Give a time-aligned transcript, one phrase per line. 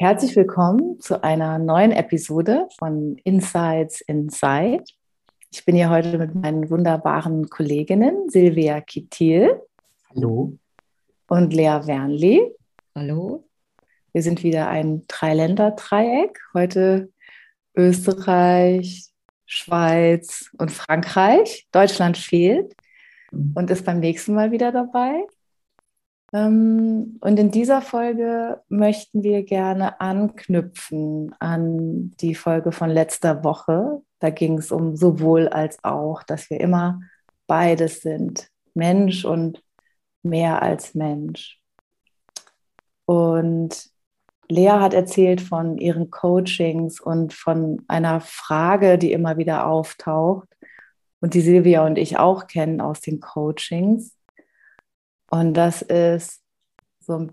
[0.00, 4.82] Herzlich willkommen zu einer neuen Episode von Insights Inside.
[5.52, 9.60] Ich bin hier heute mit meinen wunderbaren Kolleginnen Silvia Kittil.
[10.08, 10.56] Hallo.
[11.28, 12.50] Und Lea Wernli.
[12.94, 13.44] Hallo.
[14.14, 16.40] Wir sind wieder ein Dreiländer-Dreieck.
[16.54, 17.10] Heute
[17.76, 19.10] Österreich,
[19.44, 21.68] Schweiz und Frankreich.
[21.72, 22.74] Deutschland fehlt
[23.32, 23.52] mhm.
[23.54, 25.26] und ist beim nächsten Mal wieder dabei.
[26.32, 34.02] Ähm, und in dieser Folge möchten wir gerne anknüpfen an die Folge von letzter Woche.
[34.20, 37.00] Da ging es um sowohl als auch, dass wir immer
[37.46, 39.62] beides sind, Mensch und
[40.22, 41.60] mehr als Mensch.
[43.06, 43.90] Und
[44.48, 50.48] Lea hat erzählt von ihren Coachings und von einer Frage, die immer wieder auftaucht
[51.20, 54.16] und die Silvia und ich auch kennen aus den Coachings.
[55.30, 56.42] Und das ist
[56.98, 57.28] so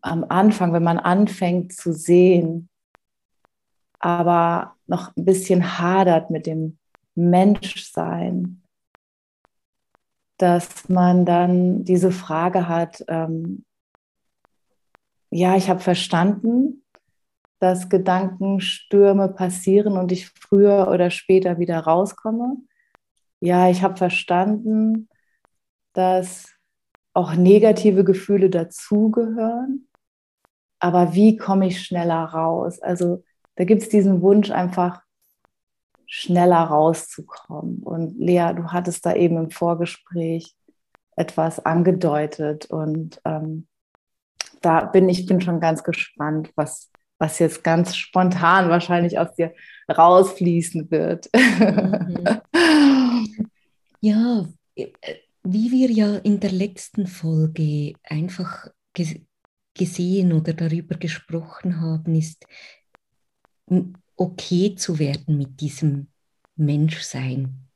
[0.00, 2.68] am Anfang, wenn man anfängt zu sehen,
[4.00, 6.78] aber noch ein bisschen hadert mit dem
[7.14, 8.62] Menschsein,
[10.38, 13.64] dass man dann diese Frage hat, ähm,
[15.30, 16.84] ja, ich habe verstanden,
[17.58, 22.56] dass Gedankenstürme passieren und ich früher oder später wieder rauskomme.
[23.40, 25.08] Ja, ich habe verstanden,
[25.94, 26.55] dass
[27.16, 29.88] auch negative Gefühle dazugehören.
[30.78, 32.80] Aber wie komme ich schneller raus?
[32.80, 35.00] Also da gibt es diesen Wunsch, einfach
[36.06, 37.78] schneller rauszukommen.
[37.82, 40.54] Und Lea, du hattest da eben im Vorgespräch
[41.16, 42.66] etwas angedeutet.
[42.66, 43.66] Und ähm,
[44.60, 49.54] da bin ich bin schon ganz gespannt, was, was jetzt ganz spontan wahrscheinlich aus dir
[49.90, 51.28] rausfließen wird.
[51.34, 52.40] Mhm.
[54.02, 54.46] Ja,
[55.52, 58.68] wie wir ja in der letzten Folge einfach
[59.74, 62.46] gesehen oder darüber gesprochen haben, ist
[64.16, 66.08] okay zu werden mit diesem
[66.56, 67.68] Menschsein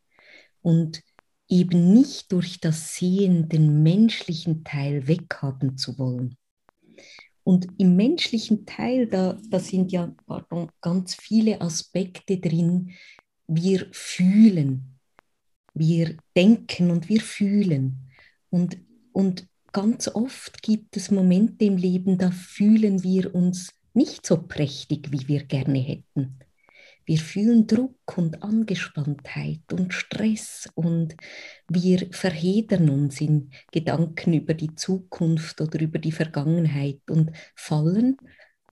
[0.63, 1.03] und
[1.49, 6.37] eben nicht durch das Sehen den menschlichen Teil weghaben zu wollen.
[7.43, 12.93] Und im menschlichen Teil, da, da sind ja pardon, ganz viele Aspekte drin.
[13.49, 15.00] Wir fühlen,
[15.75, 18.11] wir denken und wir fühlen.
[18.51, 18.79] Und,
[19.13, 25.11] und ganz oft gibt es Momente im Leben, da fühlen wir uns nicht so prächtig,
[25.13, 26.39] wie wir gerne hätten.
[27.05, 31.17] Wir fühlen Druck und Angespanntheit und Stress und
[31.69, 38.17] wir verhedern uns in Gedanken über die Zukunft oder über die Vergangenheit und fallen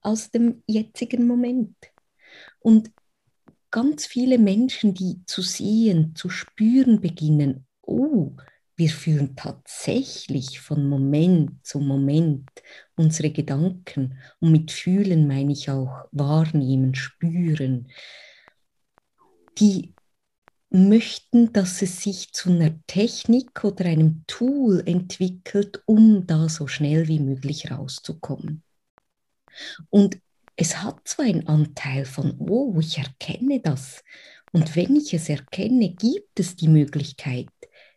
[0.01, 1.75] aus dem jetzigen Moment.
[2.59, 2.91] Und
[3.71, 8.35] ganz viele Menschen, die zu sehen, zu spüren beginnen, oh,
[8.75, 12.49] wir führen tatsächlich von Moment zu Moment
[12.95, 14.17] unsere Gedanken.
[14.39, 17.89] Und mit fühlen meine ich auch wahrnehmen, spüren.
[19.57, 19.93] Die
[20.69, 27.07] möchten, dass es sich zu einer Technik oder einem Tool entwickelt, um da so schnell
[27.09, 28.63] wie möglich rauszukommen.
[29.89, 30.19] Und
[30.61, 34.03] es hat zwar einen Anteil von, oh, ich erkenne das.
[34.51, 37.47] Und wenn ich es erkenne, gibt es die Möglichkeit,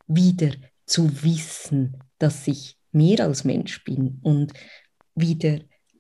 [0.07, 0.53] wieder
[0.87, 4.53] zu wissen, dass ich mehr als Mensch bin und
[5.17, 5.59] wieder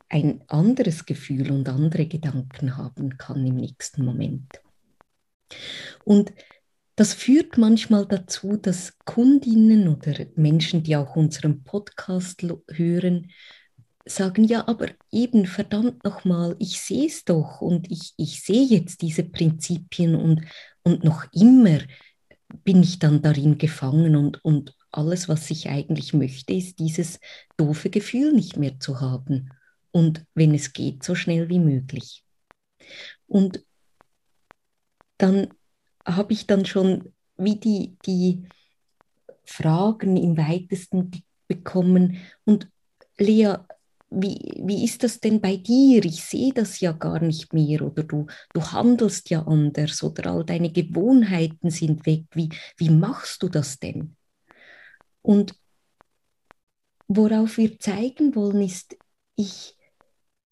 [0.09, 4.61] ein anderes Gefühl und andere Gedanken haben kann im nächsten Moment.
[6.05, 6.33] Und
[6.95, 13.33] das führt manchmal dazu, dass Kundinnen oder Menschen, die auch unseren Podcast hören,
[14.05, 19.03] sagen, ja, aber eben verdammt nochmal, ich sehe es doch und ich, ich sehe jetzt
[19.03, 20.43] diese Prinzipien und,
[20.83, 21.79] und noch immer
[22.65, 27.19] bin ich dann darin gefangen und, und alles, was ich eigentlich möchte, ist dieses
[27.57, 29.51] doofe Gefühl nicht mehr zu haben.
[29.91, 32.25] Und wenn es geht, so schnell wie möglich.
[33.27, 33.65] Und
[35.17, 35.49] dann
[36.05, 38.45] habe ich dann schon wie die, die
[39.45, 41.11] Fragen im weitesten
[41.47, 42.19] bekommen.
[42.45, 42.69] Und
[43.19, 43.57] Lea,
[44.15, 46.05] wie, wie ist das denn bei dir?
[46.05, 50.45] Ich sehe das ja gar nicht mehr oder du, du handelst ja anders oder all
[50.45, 52.25] deine Gewohnheiten sind weg.
[52.33, 54.17] Wie, wie machst du das denn?
[55.23, 55.55] Und
[57.09, 58.97] worauf wir zeigen wollen, ist,
[59.37, 59.77] ich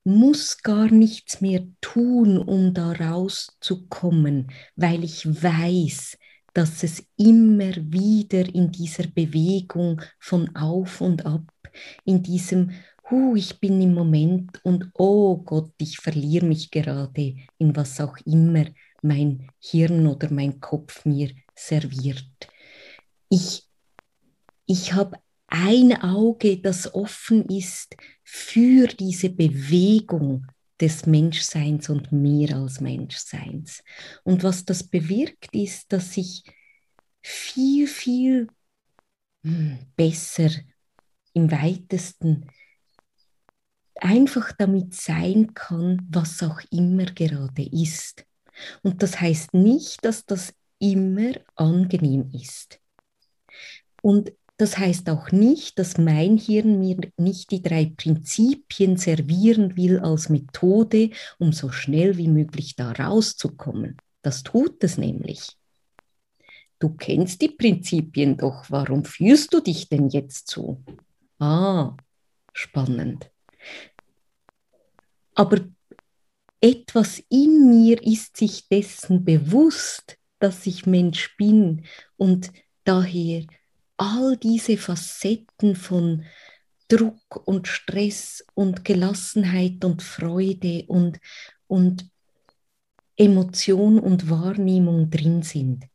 [0.05, 6.17] muss gar nichts mehr tun, um da rauszukommen, weil ich weiß,
[6.55, 11.53] dass es immer wieder in dieser Bewegung von auf und ab,
[12.05, 12.73] in diesem,
[13.11, 18.17] hu, ich bin im Moment und oh Gott, ich verliere mich gerade in was auch
[18.25, 18.67] immer
[19.03, 22.49] mein Hirn oder mein Kopf mir serviert.
[23.29, 23.67] Ich,
[24.67, 30.47] ich habe ein Auge, das offen ist für diese Bewegung
[30.81, 33.83] des Menschseins und mir als Menschseins.
[34.25, 36.45] Und was das bewirkt, ist, dass ich
[37.21, 38.49] viel, viel
[39.43, 40.51] hm, besser
[41.35, 42.47] im weitesten
[44.01, 48.25] einfach damit sein kann, was auch immer gerade ist.
[48.83, 52.81] Und das heißt nicht, dass das immer angenehm ist.
[54.03, 60.01] Und das heißt auch nicht, dass mein Hirn mir nicht die drei Prinzipien servieren will
[60.01, 63.97] als Methode, um so schnell wie möglich da rauszukommen.
[64.21, 65.57] Das tut es nämlich.
[66.79, 70.83] Du kennst die Prinzipien doch, warum führst du dich denn jetzt so?
[71.39, 71.97] Ah,
[72.53, 73.31] spannend.
[75.41, 75.57] Aber
[76.61, 81.87] etwas in mir ist sich dessen bewusst, dass ich Mensch bin
[82.19, 82.53] und
[82.85, 83.47] daher
[83.97, 86.27] all diese Facetten von
[86.89, 91.19] Druck und Stress und Gelassenheit und Freude und,
[91.67, 92.11] und
[93.17, 95.87] Emotion und Wahrnehmung drin sind.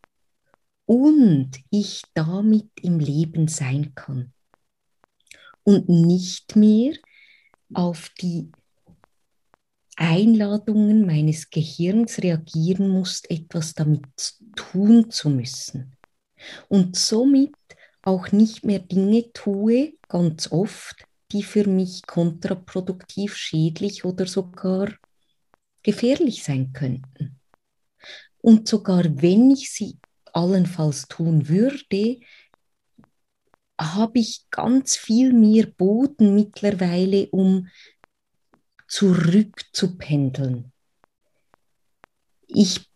[0.88, 4.34] Und ich damit im Leben sein kann.
[5.62, 6.96] Und nicht mehr
[7.76, 8.50] auf die
[9.96, 15.96] Einladungen meines Gehirns reagieren muss, etwas damit tun zu müssen.
[16.68, 17.56] Und somit
[18.02, 24.94] auch nicht mehr Dinge tue, ganz oft, die für mich kontraproduktiv, schädlich oder sogar
[25.82, 27.40] gefährlich sein könnten.
[28.42, 29.98] Und sogar wenn ich sie
[30.34, 32.20] allenfalls tun würde,
[33.80, 37.68] habe ich ganz viel mehr Boden mittlerweile, um
[38.96, 40.72] zurückzupendeln.
[42.48, 42.90] Ich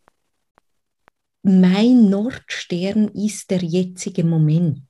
[1.41, 4.87] mein Nordstern ist der jetzige Moment.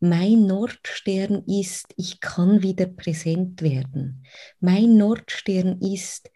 [0.00, 4.26] Mein Nordstern ist, ich kann wieder präsent werden.
[4.58, 6.28] Mein Nordstern ist,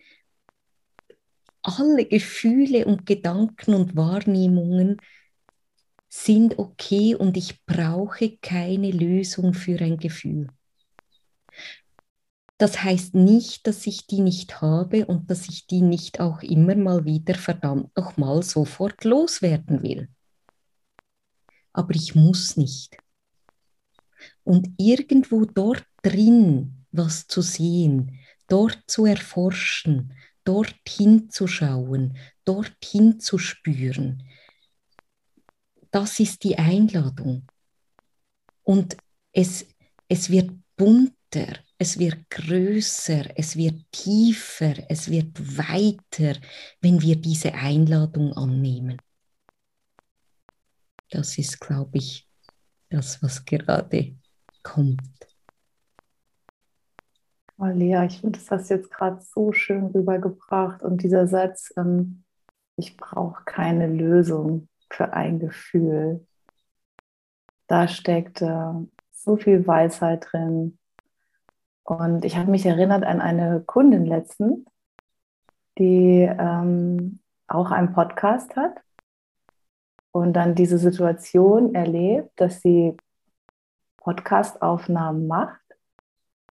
[1.63, 4.99] alle Gefühle und Gedanken und Wahrnehmungen
[6.09, 10.49] sind okay und ich brauche keine Lösung für ein Gefühl.
[12.61, 16.75] Das heißt nicht, dass ich die nicht habe und dass ich die nicht auch immer
[16.75, 20.11] mal wieder verdammt nochmal sofort loswerden will.
[21.73, 22.99] Aber ich muss nicht.
[24.45, 30.13] Und irgendwo dort drin was zu sehen, dort zu erforschen,
[30.45, 34.29] dorthin zu schauen, dorthin zu spüren,
[35.91, 37.47] das ist die Einladung.
[38.65, 38.99] Und
[39.33, 39.65] es,
[40.09, 40.51] es wird
[41.31, 46.39] bunter, es wird größer, es wird tiefer, es wird weiter,
[46.81, 49.01] wenn wir diese Einladung annehmen.
[51.11, 52.29] Das ist, glaube ich,
[52.89, 54.17] das, was gerade
[54.63, 55.03] kommt.
[57.59, 60.83] Oh, Lea, ich finde, das hast du jetzt gerade so schön rübergebracht.
[60.83, 62.25] Und dieser Satz, ähm,
[62.77, 66.27] ich brauche keine Lösung für ein Gefühl,
[67.67, 68.73] da steckt äh,
[69.13, 70.80] so viel Weisheit drin,
[71.91, 74.65] und ich habe mich erinnert an eine Kundin letztens,
[75.77, 77.19] die ähm,
[77.49, 78.81] auch einen Podcast hat
[80.13, 82.97] und dann diese Situation erlebt, dass sie
[83.97, 85.61] Podcastaufnahmen macht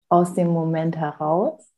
[0.10, 1.72] aus dem Moment heraus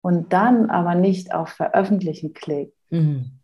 [0.00, 3.40] und dann aber nicht auf Veröffentlichen klickt, mhm.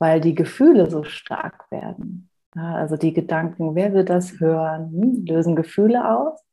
[0.00, 2.28] weil die Gefühle so stark werden.
[2.56, 6.44] Also die Gedanken, wer wird das hören, hm, lösen Gefühle aus.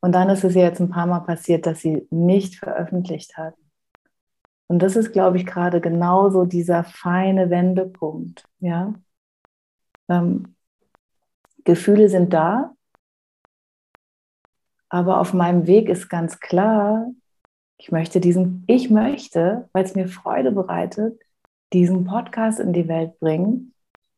[0.00, 3.54] Und dann ist es ja jetzt ein paar Mal passiert, dass sie nicht veröffentlicht hat.
[4.68, 8.44] Und das ist, glaube ich, gerade genauso dieser feine Wendepunkt.
[8.60, 8.94] Ja?
[10.08, 10.56] Ähm,
[11.64, 12.74] Gefühle sind da,
[14.88, 17.10] aber auf meinem Weg ist ganz klar,
[17.78, 21.20] ich möchte diesen, ich möchte, weil es mir Freude bereitet,
[21.72, 23.74] diesen Podcast in die Welt bringen.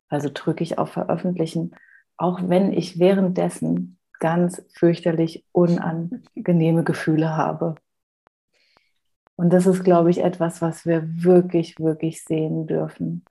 [0.08, 1.74] Also drücke ich auf Veröffentlichen,
[2.16, 7.76] auch wenn ich währenddessen ganz fürchterlich unangenehme Gefühle habe.
[9.36, 13.24] Und das ist, glaube ich, etwas, was wir wirklich, wirklich sehen dürfen.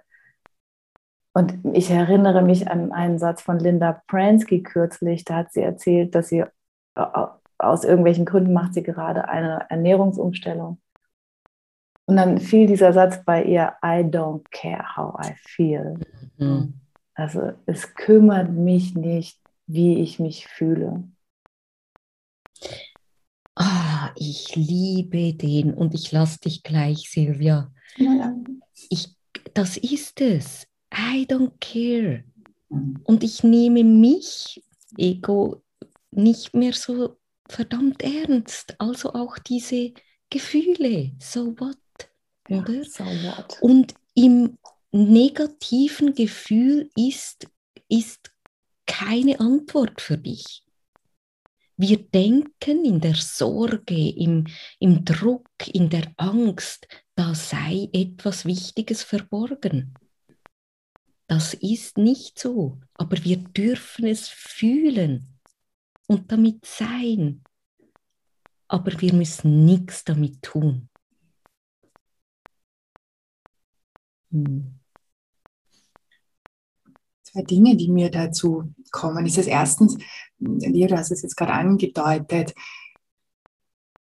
[1.34, 6.15] Und ich erinnere mich an einen Satz von Linda Pransky kürzlich, da hat sie erzählt,
[6.15, 6.46] dass sie
[6.96, 7.27] äh,
[7.60, 10.79] aus irgendwelchen Gründen macht sie gerade eine Ernährungsumstellung.
[12.06, 16.00] Und dann fiel dieser Satz bei ihr, I don't care how I feel.
[16.38, 16.74] Mhm.
[17.13, 21.04] Also es kümmert mich nicht, wie ich mich fühle.
[23.56, 27.72] Ah, ich liebe den und ich lasse dich gleich, Silvia.
[28.90, 29.16] Ich,
[29.54, 30.68] das ist es.
[30.94, 32.24] I don't care.
[32.70, 33.02] Mhm.
[33.04, 34.64] Und ich nehme mich,
[34.98, 35.64] Ego,
[36.12, 37.18] nicht mehr so
[37.50, 38.76] verdammt ernst.
[38.80, 39.94] Also auch diese
[40.30, 41.14] Gefühle.
[41.20, 41.78] So what?
[42.50, 42.84] Oder?
[42.84, 43.58] So what?
[43.62, 44.58] Und im
[44.92, 47.48] negativen Gefühl ist,
[47.90, 48.32] ist
[48.88, 50.63] keine Antwort für dich.
[51.75, 54.48] Wir denken in der Sorge, im,
[54.79, 59.94] im Druck, in der Angst, da sei etwas Wichtiges verborgen.
[61.27, 65.38] Das ist nicht so, aber wir dürfen es fühlen
[66.08, 67.44] und damit sein.
[68.67, 70.89] Aber wir müssen nichts damit tun.
[74.32, 74.79] Hm.
[77.38, 79.96] Zwei Dinge, die mir dazu kommen, ist es erstens,
[80.39, 82.56] du hast es jetzt gerade angedeutet,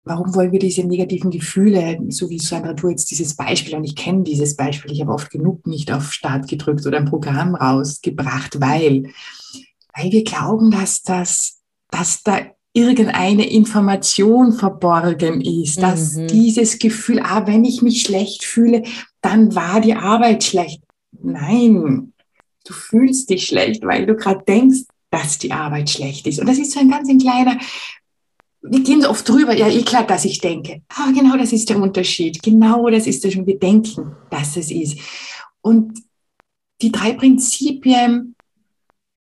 [0.03, 3.95] warum wollen wir diese negativen Gefühle, so wie Sandra, du jetzt dieses Beispiel, und ich
[3.95, 8.59] kenne dieses Beispiel, ich habe oft genug nicht auf Start gedrückt oder ein Programm rausgebracht,
[8.59, 9.03] weil,
[9.95, 12.39] weil wir glauben, dass das, dass da
[12.73, 16.27] irgendeine Information verborgen ist, dass mhm.
[16.27, 18.83] dieses Gefühl, ah, wenn ich mich schlecht fühle,
[19.21, 20.81] dann war die Arbeit schlecht.
[21.23, 22.10] Nein,
[22.65, 26.39] du fühlst dich schlecht, weil du gerade denkst, dass die Arbeit schlecht ist.
[26.39, 27.57] Und das ist so ein ganz ein kleiner
[28.61, 30.81] wir gehen oft drüber, ja, eh klar, dass ich denke.
[30.89, 32.41] Aber genau das ist der Unterschied.
[32.43, 33.47] Genau das ist der schon.
[33.47, 34.99] Wir denken, dass es ist.
[35.61, 36.03] Und
[36.81, 38.35] die drei Prinzipien,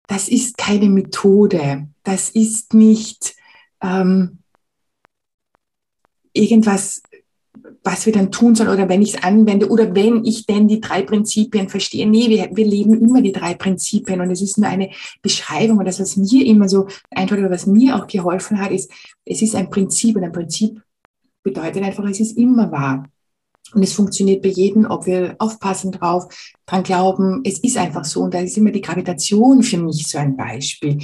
[0.06, 1.88] das ist keine Methode.
[2.04, 3.35] Das ist nicht
[3.83, 4.38] ähm,
[6.33, 7.02] irgendwas
[7.86, 10.80] was wir dann tun sollen oder wenn ich es anwende oder wenn ich denn die
[10.80, 12.04] drei Prinzipien verstehe.
[12.04, 14.90] Nee, wir, wir leben immer die drei Prinzipien und es ist nur eine
[15.22, 18.90] Beschreibung und das, was mir immer so einfach oder was mir auch geholfen hat, ist,
[19.24, 20.82] es ist ein Prinzip und ein Prinzip
[21.44, 23.08] bedeutet einfach, es ist immer wahr.
[23.72, 26.26] Und es funktioniert bei jedem, ob wir aufpassen drauf,
[26.66, 27.42] dran glauben.
[27.44, 28.22] Es ist einfach so.
[28.22, 30.98] Und da ist immer die Gravitation für mich so ein Beispiel.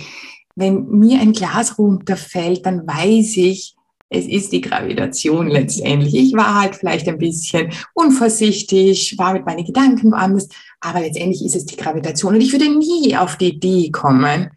[0.54, 3.74] Wenn mir ein Glas runterfällt, dann weiß ich,
[4.12, 6.14] es ist die Gravitation letztendlich.
[6.14, 10.48] Ich war halt vielleicht ein bisschen unvorsichtig, war mit meinen Gedanken woanders,
[10.80, 12.34] aber letztendlich ist es die Gravitation.
[12.34, 14.50] Und ich würde nie auf die Idee kommen,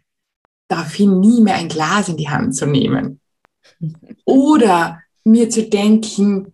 [0.68, 3.20] daraufhin nie mehr ein Glas in die Hand zu nehmen.
[4.24, 6.52] Oder mir zu denken,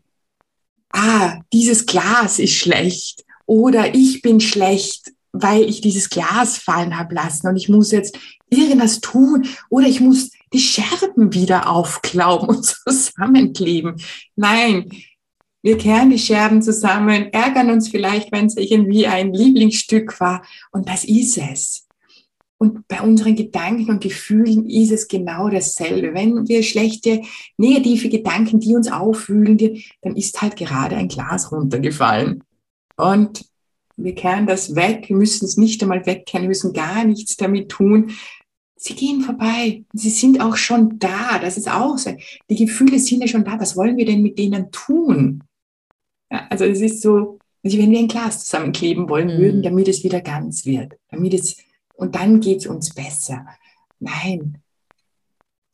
[0.91, 7.15] ah, dieses Glas ist schlecht oder ich bin schlecht, weil ich dieses Glas fallen habe
[7.15, 8.19] lassen und ich muss jetzt
[8.53, 13.97] irgendwas tun oder ich muss die Scherben wieder aufklauben und zusammenkleben.
[14.37, 14.91] Nein,
[15.63, 20.45] wir kehren die Scherben zusammen, ärgern uns vielleicht, wenn es irgendwie ein Lieblingsstück war.
[20.73, 21.87] Und das ist es.
[22.59, 26.15] Und bei unseren Gedanken und Gefühlen ist es genau dasselbe.
[26.15, 27.23] Wenn wir schlechte,
[27.57, 32.45] negative Gedanken, die uns aufwühlen, dann ist halt gerade ein Glas runtergefallen.
[32.97, 33.45] Und
[33.97, 37.69] wir kehren das weg, wir müssen es nicht einmal wegkehren, wir müssen gar nichts damit
[37.69, 38.13] tun,
[38.83, 39.85] sie gehen vorbei.
[39.93, 41.39] Sie sind auch schon da.
[41.39, 42.15] Das ist auch so.
[42.51, 43.59] Die Gefühle sind ja schon da.
[43.61, 45.45] Was wollen wir denn mit denen tun?
[46.31, 49.41] Ja, also es ist so, wie wenn wir ein Glas zusammenkleben wollen mhm.
[49.41, 50.95] würden, damit es wieder ganz wird.
[51.11, 51.59] Damit es,
[51.95, 53.47] und dann geht es uns besser.
[54.01, 54.59] Nein.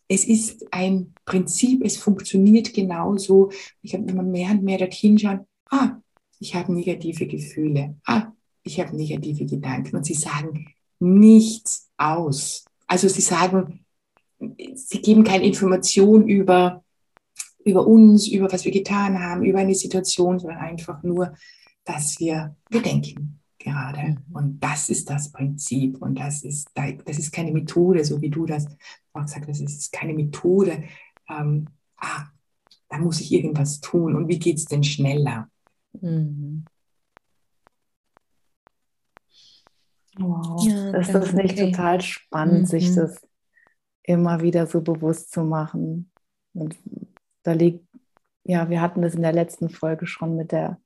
[0.06, 3.50] Es ist ein Prinzip, es funktioniert genauso.
[3.82, 5.98] Ich habe immer mehr und mehr dorthin schauen, ah,
[6.40, 7.96] ich habe negative Gefühle.
[8.04, 8.32] Ah,
[8.64, 9.96] ich habe negative Gedanken.
[9.96, 12.67] Und sie sagen nichts aus.
[12.88, 13.84] Also sie sagen,
[14.74, 16.82] sie geben keine Information über,
[17.64, 21.34] über uns, über was wir getan haben, über eine Situation, sondern einfach nur,
[21.84, 24.00] dass wir, wir denken gerade.
[24.00, 24.34] Mhm.
[24.34, 26.00] Und das ist das Prinzip.
[26.00, 28.66] Und das ist, das ist keine Methode, so wie du das
[29.12, 30.84] auch gesagt hast, es ist keine Methode.
[31.28, 31.68] Ähm,
[31.98, 32.26] ah,
[32.88, 34.14] da muss ich irgendwas tun.
[34.14, 35.50] Und wie geht es denn schneller?
[36.00, 36.64] Mhm.
[40.18, 40.66] Wow.
[40.66, 41.70] Ja, ist das nicht okay.
[41.70, 42.66] total spannend, mhm.
[42.66, 43.20] sich das
[44.02, 46.10] immer wieder so bewusst zu machen?
[46.54, 46.76] Und
[47.44, 47.86] da liegt,
[48.44, 50.78] ja, wir hatten das in der letzten Folge schon mit der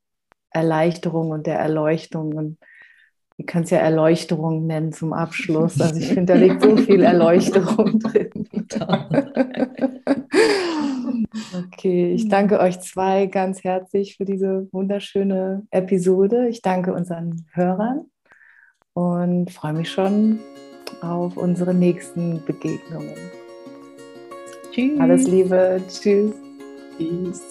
[0.51, 2.33] Erleichterung und der Erleuchtung.
[2.33, 2.57] Und
[3.37, 5.81] wir können es ja Erleuchterung nennen zum Abschluss.
[5.81, 8.47] Also ich finde, da liegt so viel Erleuchterung drin.
[11.57, 16.49] okay, ich danke euch zwei ganz herzlich für diese wunderschöne Episode.
[16.49, 18.05] Ich danke unseren Hörern
[18.93, 20.39] und freue mich schon
[21.01, 23.15] auf unsere nächsten Begegnungen.
[24.71, 24.99] Tschüss.
[24.99, 25.81] Alles Liebe.
[25.87, 26.33] Tschüss.
[26.97, 27.41] Tschüss.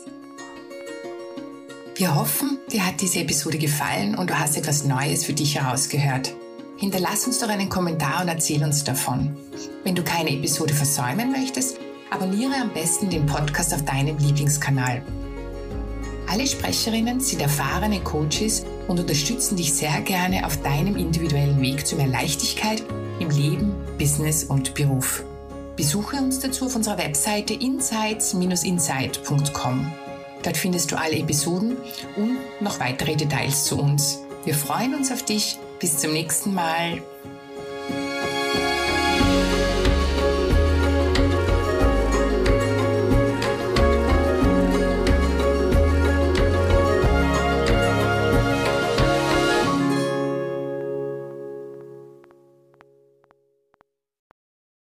[1.95, 6.35] Wir hoffen, dir hat diese Episode gefallen und du hast etwas Neues für dich herausgehört.
[6.79, 9.37] Hinterlass uns doch einen Kommentar und erzähl uns davon.
[9.85, 11.79] Wenn du keine Episode versäumen möchtest,
[12.11, 15.03] abonniere am besten den Podcast auf deinem Lieblingskanal.
[16.29, 21.97] Alle Sprecherinnen sind erfahrene Coaches und unterstützen dich sehr gerne auf deinem individuellen Weg zu
[21.97, 22.83] mehr Leichtigkeit
[23.19, 25.25] im Leben, Business und Beruf.
[25.77, 29.93] Besuche uns dazu auf unserer Webseite insights-insight.com.
[30.43, 31.77] Dort findest du alle Episoden
[32.17, 34.19] und noch weitere Details zu uns.
[34.45, 35.59] Wir freuen uns auf dich.
[35.79, 37.03] Bis zum nächsten Mal.